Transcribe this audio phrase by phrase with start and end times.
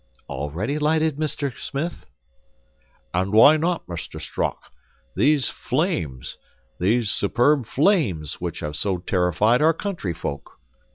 [0.27, 1.55] "Already lighted, Mr.
[1.55, 2.07] Smith?"
[3.13, 4.19] "And why not, Mr.
[4.19, 4.71] Strock?
[5.15, 6.39] These flames!
[6.79, 10.53] These superb flames, which have so terrified our country folk!